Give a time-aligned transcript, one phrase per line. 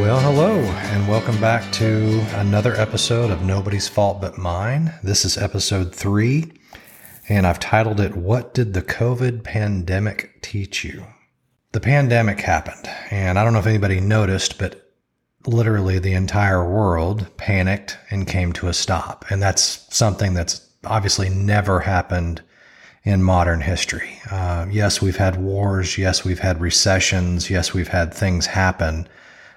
[0.00, 4.94] Well, hello, and welcome back to another episode of Nobody's Fault But Mine.
[5.02, 6.52] This is episode three,
[7.28, 11.04] and I've titled it, What Did the COVID Pandemic Teach You?
[11.72, 14.87] The pandemic happened, and I don't know if anybody noticed, but
[15.46, 19.24] literally the entire world panicked and came to a stop.
[19.30, 22.42] And that's something that's obviously never happened
[23.04, 24.20] in modern history.
[24.30, 25.96] Uh, yes, we've had wars.
[25.96, 27.48] Yes, we've had recessions.
[27.48, 29.08] Yes, we've had things happen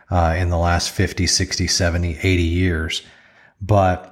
[0.10, 3.02] uh, in the last 50, 60, 70, 80 years.
[3.62, 4.08] But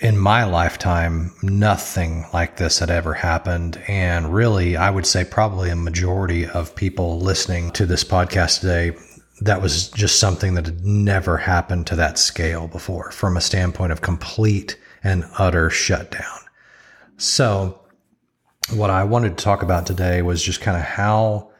[0.00, 3.82] in my lifetime, nothing like this had ever happened.
[3.86, 8.96] And really, I would say probably a majority of people listening to this podcast today,
[9.40, 13.92] that was just something that had never happened to that scale before from a standpoint
[13.92, 16.38] of complete and utter shutdown.
[17.16, 17.80] So,
[18.72, 21.50] what I wanted to talk about today was just kind of how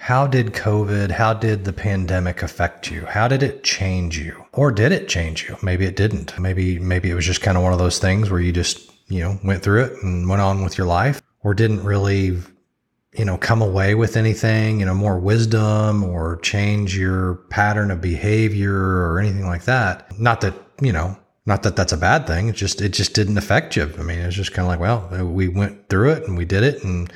[0.00, 3.04] how did COVID, how did the pandemic affect you?
[3.04, 4.44] How did it change you?
[4.52, 5.56] Or did it change you?
[5.60, 6.38] Maybe it didn't.
[6.38, 9.20] Maybe, maybe it was just kind of one of those things where you just, you
[9.20, 12.38] know, went through it and went on with your life or didn't really,
[13.12, 18.00] you know, come away with anything, you know, more wisdom or change your pattern of
[18.00, 20.18] behavior or anything like that.
[20.18, 22.48] Not that, you know, not that that's a bad thing.
[22.48, 23.90] It just, it just didn't affect you.
[23.98, 26.36] I mean, it was just kind of like, well, uh, we went through it and
[26.36, 27.12] we did it and,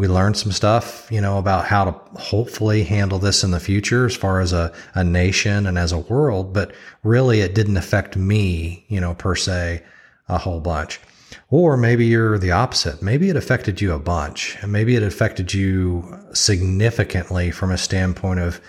[0.00, 4.06] we learned some stuff, you know, about how to hopefully handle this in the future
[4.06, 6.54] as far as a, a nation and as a world.
[6.54, 9.82] But really, it didn't affect me, you know, per se,
[10.26, 11.00] a whole bunch.
[11.48, 13.02] Or maybe you're the opposite.
[13.02, 18.40] Maybe it affected you a bunch and maybe it affected you significantly from a standpoint
[18.40, 18.60] of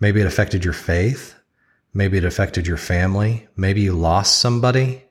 [0.00, 1.34] maybe it affected your faith.
[1.92, 3.48] Maybe it affected your family.
[3.56, 5.04] Maybe you lost somebody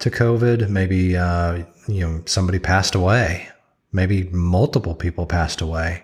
[0.00, 0.68] to COVID.
[0.68, 3.48] Maybe, uh, you know, somebody passed away
[3.94, 6.02] Maybe multiple people passed away.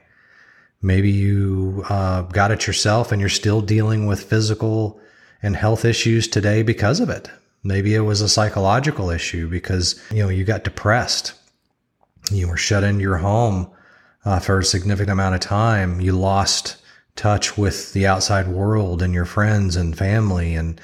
[0.81, 5.01] Maybe you uh, got it yourself and you're still dealing with physical
[5.43, 7.29] and health issues today because of it.
[7.63, 11.35] Maybe it was a psychological issue because, you know, you got depressed.
[12.31, 13.71] You were shut into your home
[14.25, 16.01] uh, for a significant amount of time.
[16.01, 16.77] You lost
[17.17, 20.81] touch with the outside world and your friends and family and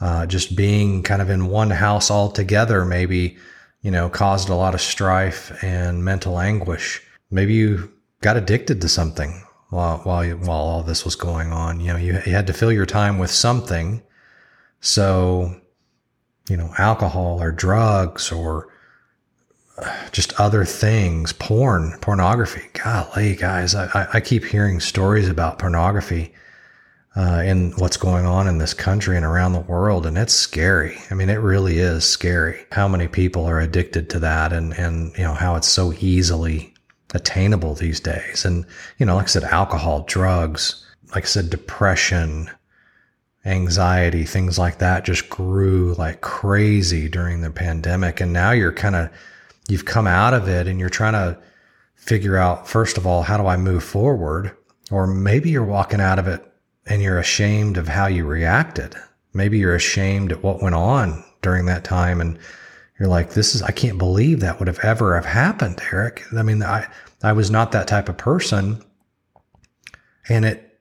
[0.00, 3.36] uh, just being kind of in one house all together maybe
[3.82, 7.02] you know, caused a lot of strife and mental anguish.
[7.30, 11.80] Maybe you got addicted to something while while you, while all this was going on.
[11.80, 14.02] You know, you, you had to fill your time with something.
[14.80, 15.56] So,
[16.50, 18.68] you know, alcohol or drugs or
[20.12, 22.62] just other things, porn, pornography.
[22.72, 26.34] Golly, guys, I, I keep hearing stories about pornography
[27.16, 30.06] uh, in what's going on in this country and around the world.
[30.06, 30.98] And it's scary.
[31.10, 35.16] I mean, it really is scary how many people are addicted to that and, and,
[35.16, 36.74] you know, how it's so easily
[37.14, 38.44] attainable these days.
[38.44, 38.64] And,
[38.98, 42.50] you know, like I said, alcohol, drugs, like I said, depression,
[43.44, 48.20] anxiety, things like that just grew like crazy during the pandemic.
[48.20, 49.10] And now you're kind of,
[49.68, 51.38] you've come out of it and you're trying to
[51.94, 54.54] figure out, first of all, how do I move forward?
[54.90, 56.44] Or maybe you're walking out of it
[56.86, 58.94] and you're ashamed of how you reacted.
[59.32, 62.38] Maybe you're ashamed at what went on during that time and
[62.98, 66.22] you're like, this is, I can't believe that would have ever have happened, Eric.
[66.36, 66.86] I mean, I,
[67.22, 68.84] I was not that type of person.
[70.28, 70.78] And it,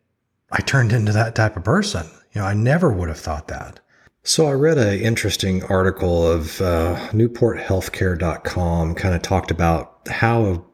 [0.52, 2.06] I turned into that type of person.
[2.34, 3.80] You know, I never would have thought that.
[4.24, 10.66] So I read an interesting article of uh, newporthealthcare.com kind of talked about how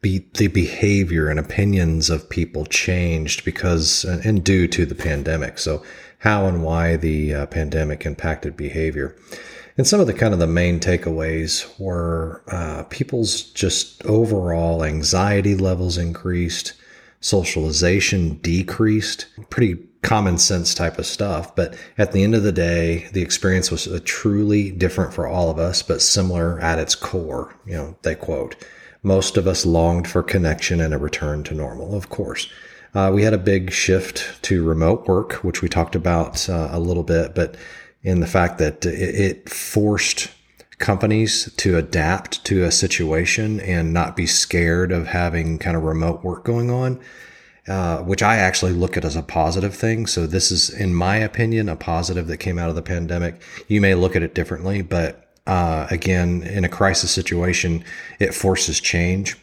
[0.00, 5.58] be, the behavior and opinions of people changed because and due to the pandemic.
[5.58, 5.82] So
[6.18, 9.16] how and why the uh, pandemic impacted behavior.
[9.76, 15.54] And some of the kind of the main takeaways were uh, people's just overall anxiety
[15.54, 16.74] levels increased,
[17.20, 21.54] socialization decreased, pretty common sense type of stuff.
[21.56, 25.58] But at the end of the day, the experience was truly different for all of
[25.58, 27.54] us, but similar at its core.
[27.66, 28.56] You know, they quote
[29.02, 32.48] most of us longed for connection and a return to normal, of course.
[32.94, 36.80] Uh, we had a big shift to remote work, which we talked about uh, a
[36.80, 37.56] little bit, but
[38.02, 40.30] in the fact that it, it forced
[40.78, 46.24] companies to adapt to a situation and not be scared of having kind of remote
[46.24, 47.00] work going on,
[47.68, 50.06] uh, which I actually look at as a positive thing.
[50.06, 53.40] So this is, in my opinion, a positive that came out of the pandemic.
[53.68, 57.84] You may look at it differently, but uh, again, in a crisis situation,
[58.18, 59.36] it forces change.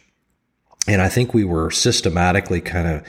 [0.88, 3.06] And I think we were systematically kind of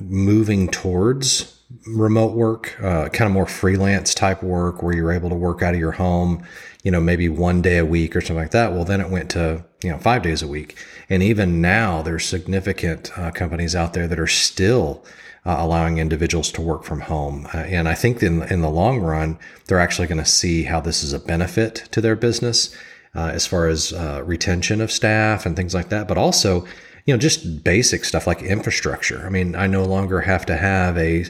[0.00, 1.55] moving towards
[1.86, 5.74] remote work, uh, kind of more freelance type work where you're able to work out
[5.74, 6.44] of your home,
[6.84, 8.72] you know, maybe one day a week or something like that.
[8.72, 10.76] Well, then it went to, you know, five days a week.
[11.10, 15.04] And even now there's significant uh, companies out there that are still
[15.44, 17.48] uh, allowing individuals to work from home.
[17.52, 20.80] Uh, and I think in, in the long run, they're actually going to see how
[20.80, 22.74] this is a benefit to their business
[23.14, 26.64] uh, as far as uh, retention of staff and things like that, but also,
[27.06, 29.24] you know, just basic stuff like infrastructure.
[29.24, 31.24] I mean, I no longer have to have a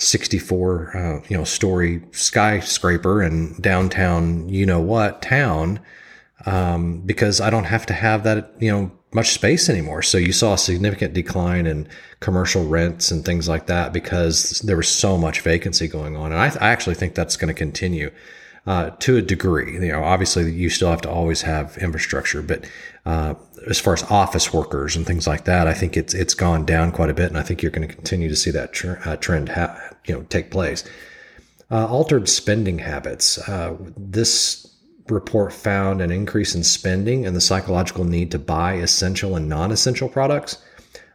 [0.00, 5.80] 64 uh, you know story skyscraper in downtown you know what town
[6.46, 10.02] um, because I don't have to have that you know much space anymore.
[10.02, 11.88] So you saw a significant decline in
[12.20, 16.40] commercial rents and things like that because there was so much vacancy going on, and
[16.40, 18.10] I, th- I actually think that's going to continue.
[18.68, 22.66] Uh, to a degree, you know, obviously you still have to always have infrastructure, but
[23.06, 23.32] uh,
[23.66, 26.92] as far as office workers and things like that, I think it's it's gone down
[26.92, 29.16] quite a bit, and I think you're going to continue to see that tr- uh,
[29.16, 30.84] trend ha- you know take place.
[31.70, 33.38] Uh, altered spending habits.
[33.48, 34.70] Uh, this
[35.08, 40.10] report found an increase in spending and the psychological need to buy essential and non-essential
[40.10, 40.58] products.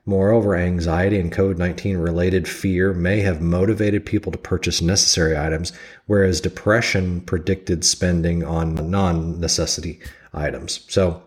[0.05, 5.71] Moreover, anxiety and COVID 19 related fear may have motivated people to purchase necessary items,
[6.07, 9.99] whereas depression predicted spending on non necessity
[10.33, 10.85] items.
[10.89, 11.23] So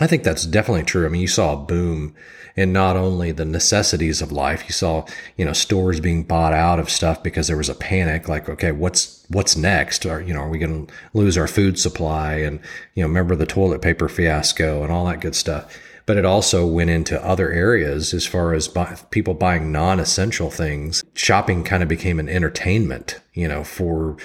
[0.00, 1.04] I think that's definitely true.
[1.04, 2.14] I mean, you saw a boom
[2.56, 5.04] in not only the necessities of life, you saw,
[5.36, 8.72] you know, stores being bought out of stuff because there was a panic like, okay,
[8.72, 10.06] what's, what's next?
[10.06, 12.34] Or, you know, are we going to lose our food supply?
[12.34, 12.60] And,
[12.94, 15.76] you know, remember the toilet paper fiasco and all that good stuff.
[16.08, 20.50] But it also went into other areas as far as buy, people buying non essential
[20.50, 21.04] things.
[21.12, 24.16] Shopping kind of became an entertainment, you know, for,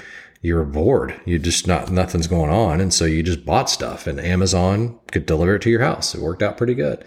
[0.42, 1.20] you're bored.
[1.26, 5.26] You just not nothing's going on, and so you just bought stuff, and Amazon could
[5.26, 6.16] deliver it to your house.
[6.16, 7.04] It worked out pretty good.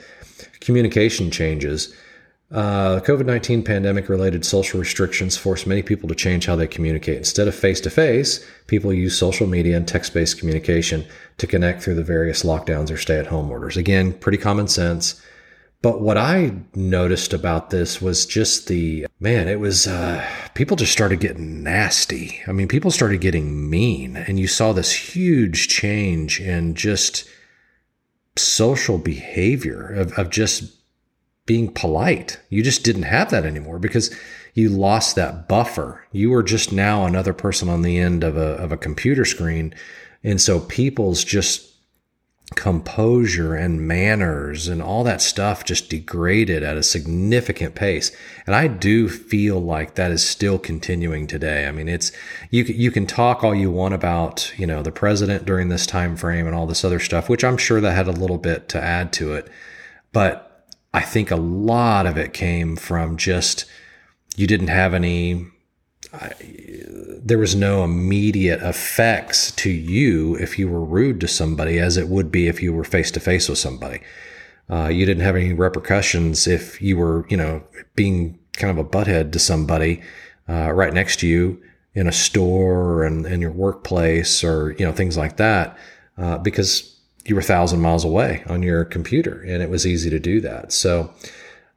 [0.60, 1.94] Communication changes.
[2.48, 7.18] Uh, COVID 19 pandemic related social restrictions forced many people to change how they communicate.
[7.18, 11.04] Instead of face to face, people use social media and text based communication
[11.38, 13.76] to connect through the various lockdowns or stay at home orders.
[13.76, 15.20] Again, pretty common sense.
[15.82, 20.92] But what I noticed about this was just the man, it was, uh, people just
[20.92, 22.40] started getting nasty.
[22.46, 27.28] I mean, people started getting mean, and you saw this huge change in just
[28.36, 30.75] social behavior of, of just
[31.46, 32.40] being polite.
[32.50, 34.14] You just didn't have that anymore because
[34.54, 36.04] you lost that buffer.
[36.12, 39.74] You were just now another person on the end of a, of a computer screen.
[40.24, 41.72] And so people's just
[42.54, 48.16] composure and manners and all that stuff just degraded at a significant pace
[48.46, 52.12] and i do feel like that is still continuing today i mean it's
[52.52, 56.16] you you can talk all you want about you know the president during this time
[56.16, 58.80] frame and all this other stuff which i'm sure that had a little bit to
[58.80, 59.50] add to it
[60.12, 60.45] but
[60.96, 63.64] i think a lot of it came from just
[64.36, 65.46] you didn't have any
[67.26, 72.08] there was no immediate effects to you if you were rude to somebody as it
[72.08, 74.00] would be if you were face to face with somebody.
[74.68, 77.62] Uh, you didn't have any repercussions if you were, you know,
[77.94, 80.02] being kind of a butthead to somebody
[80.48, 81.60] uh, right next to you
[81.94, 85.76] in a store and in your workplace or, you know, things like that,
[86.18, 86.95] uh, because
[87.28, 90.40] you were a thousand miles away on your computer and it was easy to do
[90.40, 90.72] that.
[90.72, 91.12] So,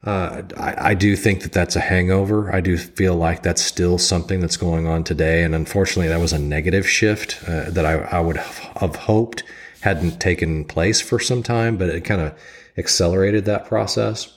[0.02, 2.54] uh, I, I, do think that that's a hangover.
[2.54, 5.42] I do feel like that's still something that's going on today.
[5.42, 9.42] And unfortunately, that was a negative shift uh, that I, I, would have hoped
[9.82, 12.34] hadn't taken place for some time, but it kind of
[12.78, 14.34] accelerated that process.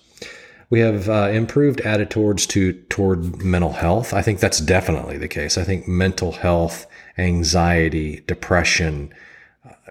[0.69, 4.13] We have uh, improved attitudes to toward mental health.
[4.13, 5.57] I think that's definitely the case.
[5.57, 6.87] I think mental health,
[7.17, 9.13] anxiety, depression,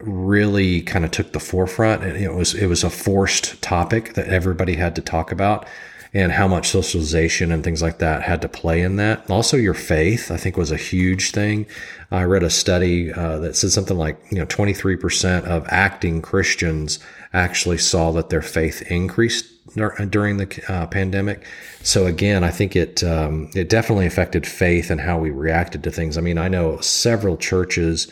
[0.03, 4.29] really kind of took the forefront and it was it was a forced topic that
[4.29, 5.67] everybody had to talk about
[6.15, 9.29] and how much socialization and things like that had to play in that.
[9.31, 11.67] Also, your faith, I think, was a huge thing.
[12.11, 16.99] I read a study uh, that said something like, you know, 23% of acting Christians
[17.33, 21.47] actually saw that their faith increased during the uh, pandemic.
[21.83, 25.91] So again, I think it um, it definitely affected faith and how we reacted to
[25.91, 26.19] things.
[26.19, 28.11] I mean, I know several churches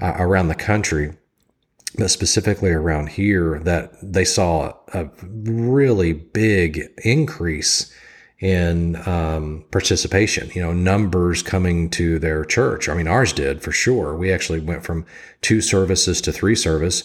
[0.00, 1.12] uh, around the country,
[1.96, 7.92] but specifically around here, that they saw a really big increase
[8.40, 10.50] in um, participation.
[10.54, 12.88] You know, numbers coming to their church.
[12.88, 14.16] I mean, ours did for sure.
[14.16, 15.04] We actually went from
[15.42, 17.04] two services to three service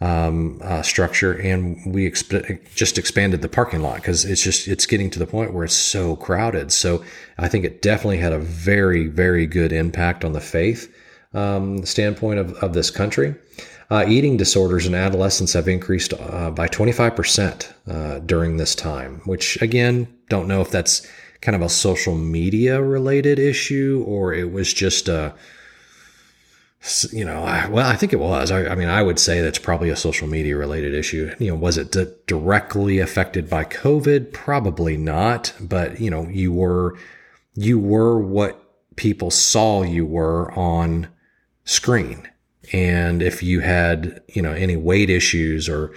[0.00, 4.86] um, uh, structure, and we exp- just expanded the parking lot because it's just it's
[4.86, 6.70] getting to the point where it's so crowded.
[6.70, 7.02] So
[7.38, 10.94] I think it definitely had a very very good impact on the faith
[11.32, 13.34] um, standpoint of, of this country.
[13.88, 19.60] Uh, eating disorders in adolescents have increased uh, by 25% uh, during this time, which
[19.62, 21.06] again, don't know if that's
[21.40, 25.34] kind of a social media related issue or it was just a
[27.12, 28.50] you know, I, well, I think it was.
[28.50, 31.34] I, I, mean, I would say that's probably a social media related issue.
[31.38, 34.32] You know, was it d- directly affected by COVID?
[34.32, 35.52] Probably not.
[35.60, 36.96] But you know, you were
[37.54, 38.62] you were what
[38.96, 41.08] people saw you were on
[41.64, 42.28] screen,
[42.72, 45.92] and if you had you know any weight issues or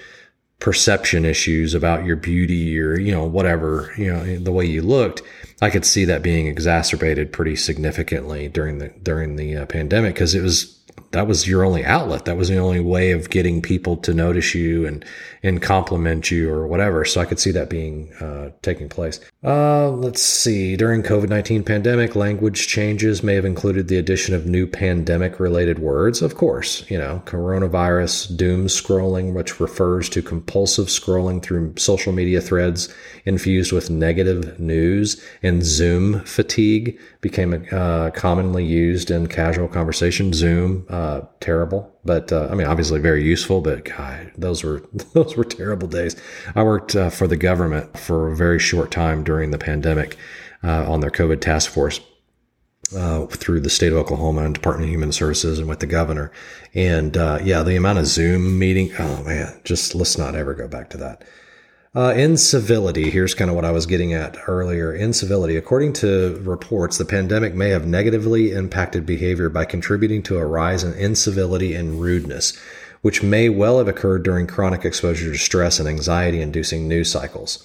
[0.59, 5.21] perception issues about your beauty or you know whatever you know the way you looked
[5.61, 10.35] i could see that being exacerbated pretty significantly during the during the uh, pandemic because
[10.35, 10.79] it was
[11.11, 12.25] that was your only outlet.
[12.25, 15.03] That was the only way of getting people to notice you and
[15.43, 17.05] and compliment you or whatever.
[17.05, 19.19] So I could see that being uh, taking place.
[19.41, 20.75] Uh, let's see.
[20.75, 25.79] During COVID nineteen pandemic, language changes may have included the addition of new pandemic related
[25.79, 26.22] words.
[26.22, 32.41] Of course, you know, coronavirus, doom scrolling, which refers to compulsive scrolling through social media
[32.41, 32.93] threads
[33.24, 40.34] infused with negative news, and Zoom fatigue became uh, commonly used in casual conversation.
[40.34, 43.61] Zoom, uh, terrible, but uh, I mean, obviously very useful.
[43.61, 46.15] But God, those were those were terrible days.
[46.55, 50.17] I worked uh, for the government for a very short time during the pandemic
[50.63, 51.99] uh, on their COVID task force.
[52.95, 56.31] Uh, through the state of Oklahoma and Department of Human Services and with the governor.
[56.73, 60.89] And yeah, the amount of Zoom meeting, oh man, just let's not ever go back
[60.89, 61.23] to that.
[61.96, 63.10] Uh, incivility.
[63.10, 64.93] Here's kind of what I was getting at earlier.
[64.93, 65.58] Incivility.
[65.58, 70.84] According to reports, the pandemic may have negatively impacted behavior by contributing to a rise
[70.84, 72.55] in incivility and rudeness,
[73.01, 77.63] which may well have occurred during chronic exposure to stress and anxiety inducing news cycles.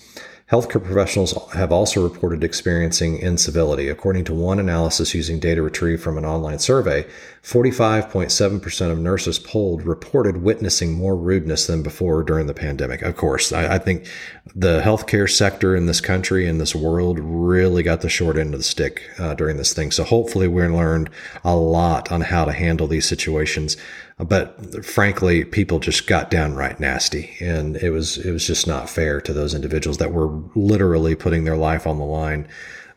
[0.50, 3.88] Healthcare professionals have also reported experiencing incivility.
[3.88, 7.06] According to one analysis using data retrieved from an online survey,
[7.42, 13.00] 45.7% of nurses polled reported witnessing more rudeness than before during the pandemic.
[13.00, 14.06] Of course, I, I think
[14.54, 18.60] the healthcare sector in this country and this world really got the short end of
[18.60, 19.90] the stick uh, during this thing.
[19.92, 21.08] So hopefully we learned
[21.42, 23.78] a lot on how to handle these situations
[24.18, 29.20] but frankly, people just got downright nasty, and it was it was just not fair
[29.20, 32.46] to those individuals that were literally putting their life on the line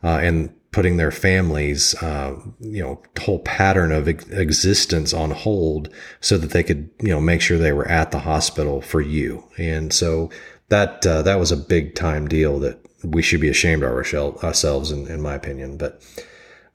[0.03, 5.89] uh, and putting their families, uh, you know, whole pattern of ex- existence on hold
[6.21, 9.43] so that they could, you know, make sure they were at the hospital for you.
[9.57, 10.29] And so
[10.69, 14.91] that uh, that was a big time deal that we should be ashamed of ourselves,
[14.91, 15.77] in, in my opinion.
[15.77, 16.03] But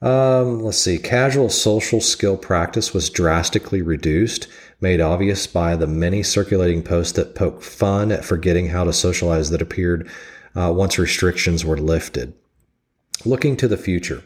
[0.03, 0.99] um, let's see.
[0.99, 4.49] Casual social skill practice was drastically reduced,
[4.81, 9.51] made obvious by the many circulating posts that poke fun at forgetting how to socialize
[9.51, 10.11] that appeared
[10.57, 12.35] uh, once restrictions were lifted.
[13.25, 14.25] Looking to the future.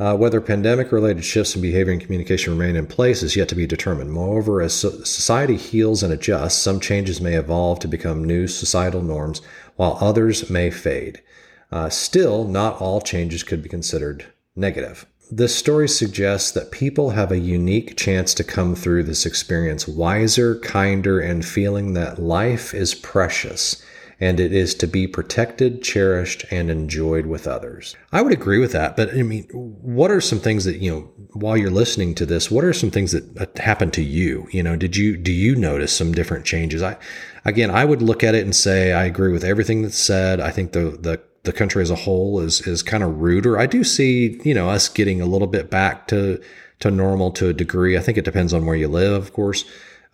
[0.00, 3.54] Uh, whether pandemic related shifts in behavior and communication remain in place is yet to
[3.54, 4.10] be determined.
[4.10, 9.40] Moreover, as society heals and adjusts, some changes may evolve to become new societal norms,
[9.76, 11.22] while others may fade.
[11.70, 15.06] Uh, still, not all changes could be considered negative.
[15.30, 20.58] This story suggests that people have a unique chance to come through this experience wiser,
[20.58, 23.82] kinder, and feeling that life is precious
[24.20, 27.96] and it is to be protected, cherished, and enjoyed with others.
[28.12, 31.00] I would agree with that, but I mean, what are some things that, you know,
[31.32, 34.46] while you're listening to this, what are some things that uh, happened to you?
[34.52, 36.82] You know, did you, do you notice some different changes?
[36.82, 36.96] I,
[37.44, 40.40] again, I would look at it and say, I agree with everything that's said.
[40.40, 43.58] I think the, the the country as a whole is is kind of ruder.
[43.58, 46.42] I do see, you know, us getting a little bit back to
[46.80, 47.96] to normal to a degree.
[47.96, 49.64] I think it depends on where you live, of course.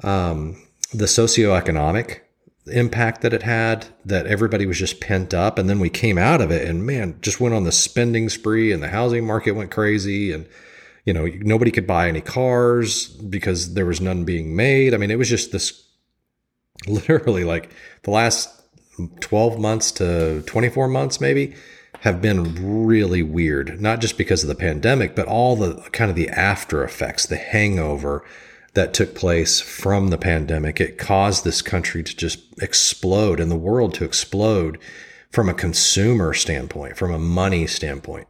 [0.02, 0.60] Um,
[0.92, 2.20] the socioeconomic
[2.66, 6.40] impact that it had, that everybody was just pent up, and then we came out
[6.40, 9.70] of it, and man, just went on the spending spree, and the housing market went
[9.70, 10.46] crazy, and
[11.04, 14.94] you know, nobody could buy any cars because there was none being made.
[14.94, 15.86] I mean, it was just this
[16.86, 17.70] literally like
[18.02, 18.59] the last
[19.20, 21.54] 12 months to 24 months maybe
[22.00, 26.16] have been really weird not just because of the pandemic but all the kind of
[26.16, 28.24] the after effects the hangover
[28.74, 30.80] that took place from the pandemic.
[30.80, 34.78] It caused this country to just explode and the world to explode
[35.30, 38.26] from a consumer standpoint from a money standpoint.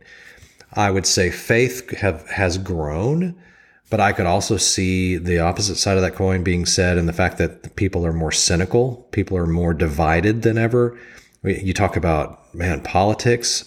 [0.73, 3.41] I would say faith have has grown
[3.91, 7.13] but I could also see the opposite side of that coin being said and the
[7.13, 10.99] fact that people are more cynical, people are more divided than ever.
[11.43, 13.67] You talk about, man, politics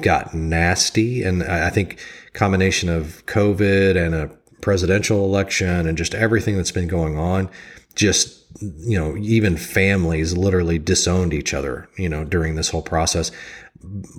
[0.00, 1.24] got nasty.
[1.24, 1.98] And I think
[2.34, 7.50] combination of COVID and a presidential election and just everything that's been going on,
[7.96, 13.32] just, you know, even families literally disowned each other, you know, during this whole process.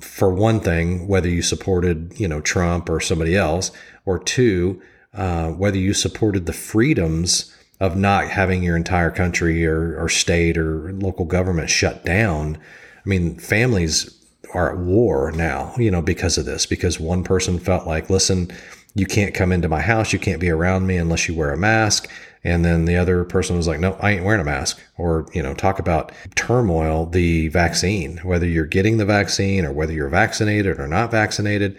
[0.01, 3.71] For one thing, whether you supported, you know, Trump or somebody else,
[4.05, 4.81] or two,
[5.15, 10.57] uh, whether you supported the freedoms of not having your entire country or, or state
[10.57, 12.57] or local government shut down.
[12.57, 14.11] I mean, families
[14.53, 18.49] are at war now, you know, because of this, because one person felt like, listen,
[18.93, 20.13] you can't come into my house.
[20.13, 22.09] You can't be around me unless you wear a mask.
[22.45, 24.79] And then the other person was like, no, I ain't wearing a mask.
[24.97, 29.91] Or, you know, talk about turmoil, the vaccine, whether you're getting the vaccine or whether
[29.91, 31.77] you're vaccinated or not vaccinated.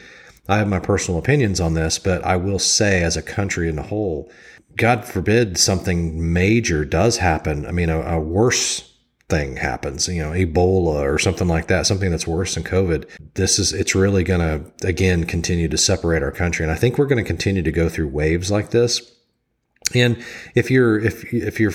[0.49, 3.79] I have my personal opinions on this, but I will say as a country in
[3.79, 4.31] a whole,
[4.77, 7.67] God forbid something major does happen.
[7.67, 8.93] I mean, a, a worse
[9.29, 13.09] thing happens, you know, Ebola or something like that, something that's worse than COVID.
[13.35, 16.65] This is, it's really going to, again, continue to separate our country.
[16.65, 19.13] And I think we're going to continue to go through waves like this.
[19.95, 20.23] And
[20.55, 21.73] if you're, if, if you're,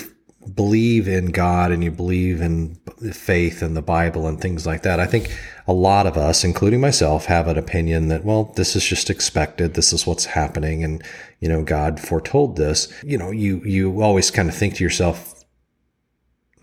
[0.54, 2.76] believe in God and you believe in
[3.12, 6.80] faith and the Bible and things like that, I think a lot of us, including
[6.80, 9.74] myself, have an opinion that, well, this is just expected.
[9.74, 10.84] This is what's happening.
[10.84, 11.02] And,
[11.40, 12.92] you know, God foretold this.
[13.04, 15.44] You know, you, you always kind of think to yourself,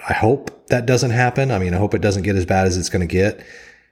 [0.08, 1.52] I hope that doesn't happen.
[1.52, 3.46] I mean, I hope it doesn't get as bad as it's going to get.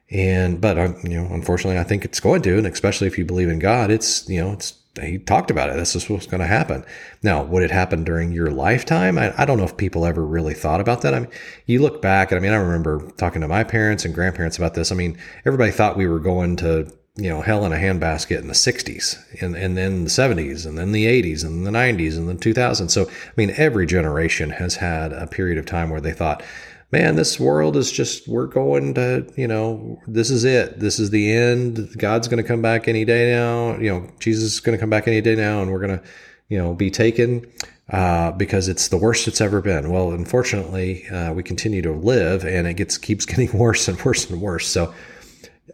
[0.10, 2.58] And, but, uh, you know, unfortunately, I think it's going to.
[2.58, 5.76] And especially if you believe in God, it's, you know, it's, he talked about it.
[5.76, 6.86] This is what's going to happen.
[7.24, 9.18] Now, would it happen during your lifetime?
[9.18, 11.14] I, I, don't know if people ever really thought about that.
[11.14, 11.32] I mean,
[11.66, 14.74] you look back, and I mean, I remember talking to my parents and grandparents about
[14.74, 14.92] this.
[14.92, 18.48] I mean, everybody thought we were going to you know, hell in a handbasket in
[18.48, 22.30] the 60s and, and then the 70s and then the 80s and the 90s and
[22.30, 22.92] the 2000s.
[22.92, 26.44] So, I mean, every generation has had a period of time where they thought,
[26.92, 30.80] man, this world is just, we're going to, you know, this is it.
[30.80, 31.90] This is the end.
[31.98, 33.78] God's going to come back any day now.
[33.78, 36.04] You know, Jesus is going to come back any day now and we're going to,
[36.50, 37.46] you know, be taken
[37.90, 39.90] uh, because it's the worst it's ever been.
[39.90, 44.30] Well, unfortunately, uh, we continue to live and it gets keeps getting worse and worse
[44.30, 44.68] and worse.
[44.68, 44.94] So,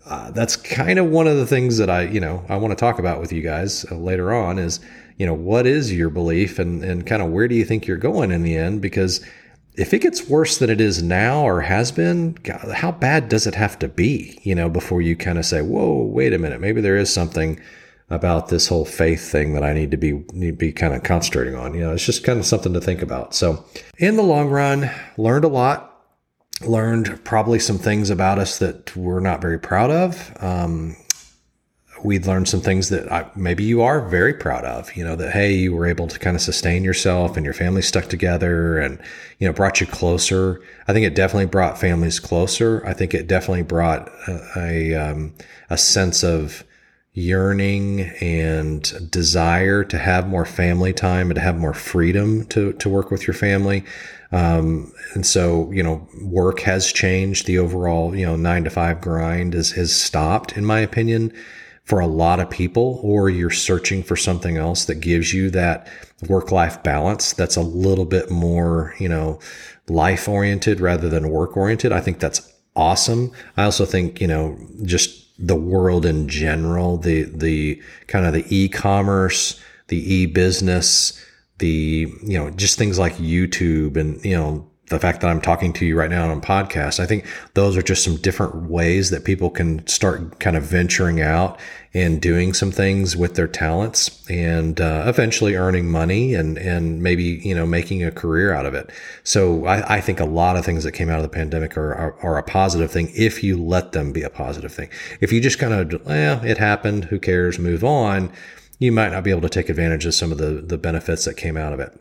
[0.05, 2.75] uh, that's kind of one of the things that I, you know, I want to
[2.75, 4.81] talk about with you guys uh, later on is,
[5.17, 7.95] you know, what is your belief and, and kind of where do you think you're
[7.95, 8.81] going in the end?
[8.81, 9.25] Because
[9.75, 13.47] if it gets worse than it is now or has been, God, how bad does
[13.47, 16.61] it have to be, you know, before you kind of say, whoa, wait a minute,
[16.61, 17.59] maybe there is something
[18.09, 21.03] about this whole faith thing that I need to be need to be kind of
[21.03, 21.73] concentrating on.
[21.73, 23.33] You know, it's just kind of something to think about.
[23.33, 23.65] So,
[23.97, 25.89] in the long run, learned a lot
[26.61, 30.33] learned probably some things about us that we're not very proud of.
[30.39, 30.95] Um,
[32.03, 35.31] we learned some things that I, maybe you are very proud of, you know, that,
[35.31, 38.99] hey, you were able to kind of sustain yourself and your family stuck together and,
[39.39, 40.61] you know, brought you closer.
[40.87, 42.85] I think it definitely brought families closer.
[42.85, 45.33] I think it definitely brought a, a, um,
[45.69, 46.63] a sense of
[47.13, 52.89] yearning and desire to have more family time and to have more freedom to, to
[52.89, 53.85] work with your family.
[54.31, 57.45] Um, and so, you know, work has changed.
[57.45, 61.31] The overall, you know, nine to five grind is, has stopped, in my opinion,
[61.83, 65.87] for a lot of people, or you're searching for something else that gives you that
[66.29, 69.39] work life balance that's a little bit more, you know,
[69.89, 71.91] life oriented rather than work oriented.
[71.91, 73.31] I think that's awesome.
[73.57, 78.45] I also think, you know, just the world in general, the, the kind of the
[78.49, 81.19] e-commerce, the e-business,
[81.59, 85.71] the you know just things like YouTube and you know the fact that I'm talking
[85.73, 86.99] to you right now on a podcast.
[86.99, 91.21] I think those are just some different ways that people can start kind of venturing
[91.21, 91.57] out
[91.93, 97.23] and doing some things with their talents and uh, eventually earning money and and maybe
[97.23, 98.89] you know making a career out of it.
[99.23, 101.93] So I, I think a lot of things that came out of the pandemic are,
[101.93, 104.89] are, are a positive thing if you let them be a positive thing.
[105.21, 108.31] If you just kind of well, it happened, who cares, move on
[108.79, 111.35] you might not be able to take advantage of some of the, the benefits that
[111.35, 111.97] came out of it.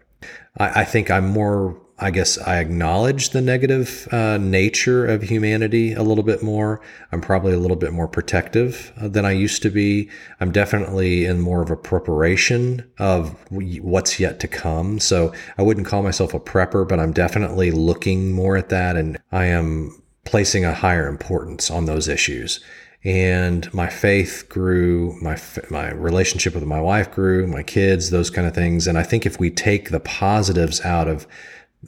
[0.59, 5.93] I, I think I'm more, I guess I acknowledge the negative uh, nature of humanity
[5.93, 6.81] a little bit more.
[7.13, 10.11] I'm probably a little bit more protective uh, than I used to be.
[10.41, 14.99] I'm definitely in more of a preparation of what's yet to come.
[14.99, 19.17] So I wouldn't call myself a prepper, but I'm definitely looking more at that and
[19.31, 22.59] I am placing a higher importance on those issues
[23.05, 25.37] and my faith grew my
[25.71, 29.27] my relationship with my wife grew my kids those kind of things and i think
[29.27, 31.27] if we take the positives out of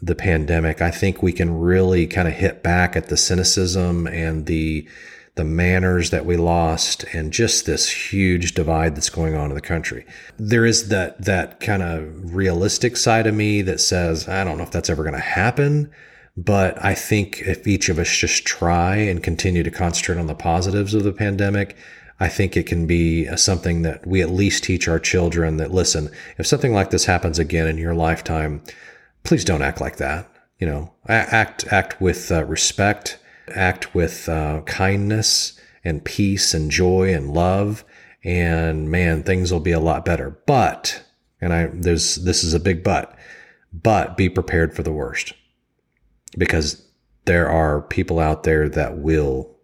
[0.01, 4.47] the pandemic i think we can really kind of hit back at the cynicism and
[4.47, 4.87] the
[5.37, 9.61] the manners that we lost and just this huge divide that's going on in the
[9.61, 10.07] country.
[10.39, 14.63] There is that that kind of realistic side of me that says i don't know
[14.63, 15.91] if that's ever going to happen
[16.37, 20.35] but I think if each of us just try and continue to concentrate on the
[20.35, 21.77] positives of the pandemic,
[22.19, 25.73] I think it can be uh, something that we at least teach our children that
[25.73, 28.63] listen, if something like this happens again in your lifetime,
[29.25, 30.31] please don't act like that.
[30.59, 33.19] You know, act act with uh, respect,
[33.55, 37.85] act with uh, kindness and peace and joy and love,
[38.23, 40.39] and man, things will be a lot better.
[40.47, 41.03] But,
[41.41, 43.17] and I there's this is a big but,
[43.73, 45.33] but be prepared for the worst
[46.39, 46.87] because
[47.25, 49.55] there are people out there that will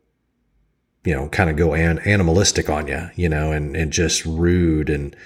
[1.05, 4.91] you know, kind of go an- animalistic on you, you know, and, and just rude
[4.91, 5.17] and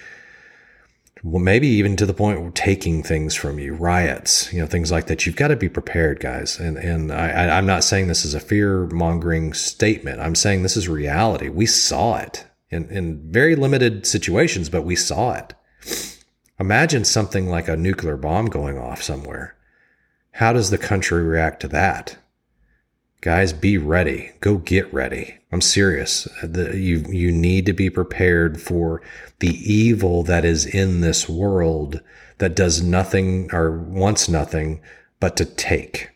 [1.24, 4.92] well, maybe even to the point of taking things from you, riots, you know, things
[4.92, 5.24] like that.
[5.24, 6.60] You've got to be prepared, guys.
[6.60, 10.20] And and I, I'm not saying this is a fear mongering statement.
[10.20, 11.48] I'm saying this is reality.
[11.48, 15.54] We saw it in, in very limited situations, but we saw it.
[16.60, 19.56] Imagine something like a nuclear bomb going off somewhere.
[20.32, 22.18] How does the country react to that?
[23.24, 24.32] Guys, be ready.
[24.40, 25.36] Go get ready.
[25.50, 26.28] I'm serious.
[26.42, 29.00] The, you you need to be prepared for
[29.38, 32.02] the evil that is in this world
[32.36, 34.82] that does nothing or wants nothing
[35.20, 36.10] but to take.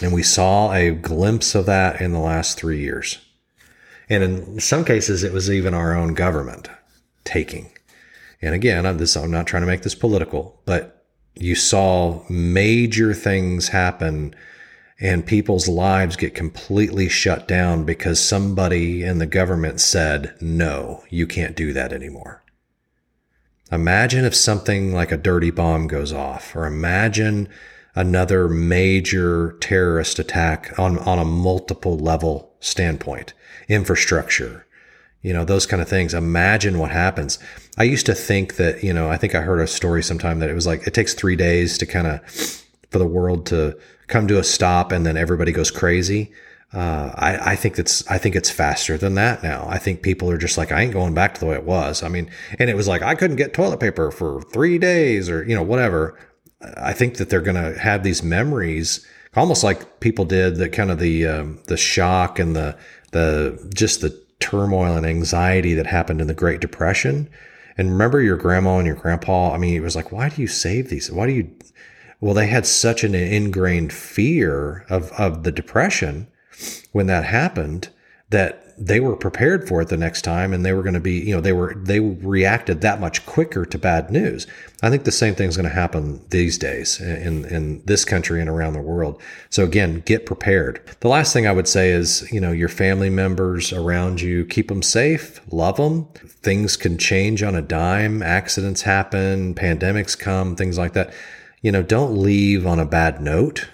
[0.00, 3.18] And we saw a glimpse of that in the last 3 years.
[4.08, 6.70] And in some cases it was even our own government
[7.24, 7.72] taking.
[8.40, 13.14] And again, I'm this I'm not trying to make this political, but you saw major
[13.14, 14.32] things happen
[15.00, 21.26] and people's lives get completely shut down because somebody in the government said, no, you
[21.26, 22.42] can't do that anymore.
[23.72, 27.48] Imagine if something like a dirty bomb goes off, or imagine
[27.96, 33.32] another major terrorist attack on, on a multiple level standpoint,
[33.68, 34.66] infrastructure,
[35.22, 36.12] you know, those kind of things.
[36.12, 37.38] Imagine what happens.
[37.78, 40.50] I used to think that, you know, I think I heard a story sometime that
[40.50, 42.30] it was like it takes three days to kind of
[42.90, 46.32] for the world to come to a stop and then everybody goes crazy.
[46.72, 49.64] Uh, I, I think it's I think it's faster than that now.
[49.68, 52.02] I think people are just like I ain't going back to the way it was.
[52.02, 55.44] I mean, and it was like I couldn't get toilet paper for three days or
[55.44, 56.18] you know whatever.
[56.76, 60.98] I think that they're to have these memories, almost like people did the kind of
[60.98, 62.76] the um, the shock and the
[63.12, 67.30] the just the turmoil and anxiety that happened in the Great Depression.
[67.76, 69.52] And remember your grandma and your grandpa.
[69.52, 71.10] I mean, it was like, why do you save these?
[71.10, 71.50] Why do you
[72.24, 76.26] well, they had such an ingrained fear of, of the depression
[76.90, 77.90] when that happened
[78.30, 81.20] that they were prepared for it the next time and they were going to be,
[81.20, 84.46] you know, they were, they reacted that much quicker to bad news.
[84.82, 88.40] I think the same thing is going to happen these days in, in this country
[88.40, 89.20] and around the world.
[89.50, 90.80] So again, get prepared.
[91.00, 94.68] The last thing I would say is, you know, your family members around you, keep
[94.68, 96.06] them safe, love them.
[96.40, 98.22] Things can change on a dime.
[98.22, 101.12] Accidents happen, pandemics come, things like that
[101.64, 103.70] you know, don't leave on a bad note.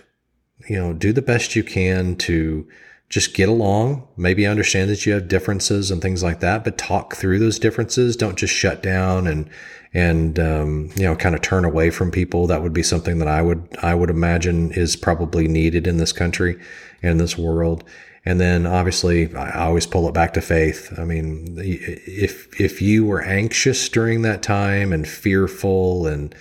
[0.68, 2.68] You know, do the best you can to
[3.08, 4.06] just get along.
[4.16, 8.14] Maybe understand that you have differences and things like that, but talk through those differences.
[8.14, 9.50] Don't just shut down and
[9.92, 12.46] and um, you know kind of turn away from people.
[12.46, 16.12] That would be something that I would I would imagine is probably needed in this
[16.12, 16.60] country
[17.02, 17.82] and this world.
[18.24, 20.96] And then obviously I always pull it back to faith.
[20.96, 26.32] I mean, if if you were anxious during that time and fearful and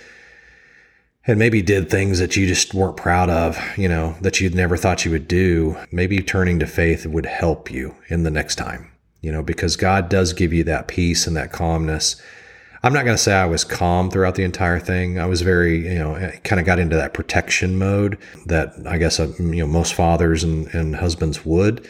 [1.26, 4.76] and maybe did things that you just weren't proud of, you know, that you'd never
[4.76, 8.90] thought you would do, maybe turning to faith would help you in the next time,
[9.20, 12.20] you know, because God does give you that peace and that calmness.
[12.82, 15.18] I'm not going to say I was calm throughout the entire thing.
[15.18, 19.20] I was very, you know, kind of got into that protection mode that I guess,
[19.20, 21.86] uh, you know, most fathers and, and husbands would,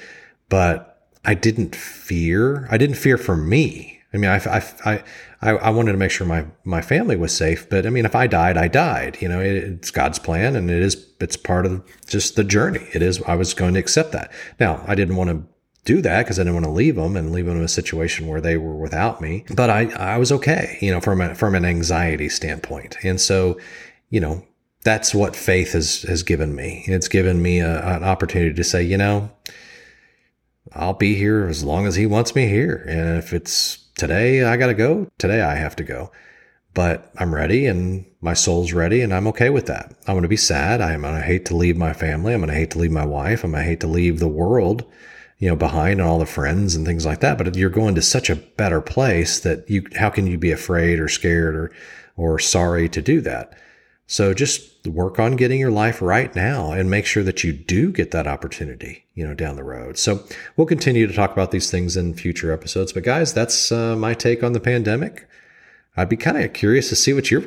[0.48, 2.66] but I didn't fear.
[2.70, 4.00] I didn't fear for me.
[4.12, 5.04] I mean, I, I, I,
[5.42, 7.68] I, I, wanted to make sure my my family was safe.
[7.68, 9.16] But I mean, if I died, I died.
[9.20, 12.86] You know, it, it's God's plan, and it is it's part of just the journey.
[12.92, 13.22] It is.
[13.22, 14.30] I was going to accept that.
[14.58, 15.42] Now, I didn't want to
[15.84, 18.26] do that because I didn't want to leave them and leave them in a situation
[18.26, 19.46] where they were without me.
[19.54, 20.76] But I I was okay.
[20.82, 23.58] You know, from a, from an anxiety standpoint, and so
[24.10, 24.44] you know
[24.84, 26.84] that's what faith has has given me.
[26.86, 29.30] It's given me a, an opportunity to say, you know.
[30.72, 32.84] I'll be here as long as he wants me here.
[32.86, 35.10] And if it's today I got to go.
[35.18, 36.10] Today I have to go.
[36.72, 39.92] But I'm ready and my soul's ready and I'm okay with that.
[40.06, 40.80] I'm going to be sad.
[40.80, 42.32] I'm going to hate to leave my family.
[42.32, 43.44] I'm going to hate to leave my wife.
[43.44, 44.84] I'm going to hate to leave the world,
[45.38, 47.36] you know, behind and all the friends and things like that.
[47.36, 50.98] But you're going to such a better place that you, how can you be afraid
[50.98, 51.70] or scared or,
[52.16, 53.52] or sorry to do that?
[54.10, 57.92] So just work on getting your life right now and make sure that you do
[57.92, 59.98] get that opportunity, you know, down the road.
[59.98, 60.24] So
[60.56, 62.92] we'll continue to talk about these things in future episodes.
[62.92, 65.28] But guys, that's uh, my take on the pandemic.
[65.96, 67.44] I'd be kind of curious to see what your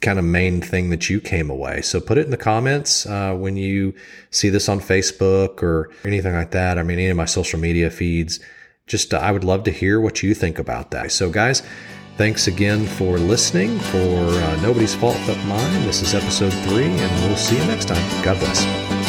[0.00, 1.80] kind of main thing that you came away.
[1.82, 3.94] So put it in the comments uh, when you
[4.32, 6.76] see this on Facebook or anything like that.
[6.76, 8.40] I mean, any of my social media feeds.
[8.88, 11.12] Just uh, I would love to hear what you think about that.
[11.12, 11.62] So guys.
[12.18, 15.86] Thanks again for listening for uh, Nobody's Fault But Mine.
[15.86, 18.24] This is episode three, and we'll see you next time.
[18.24, 19.07] God bless.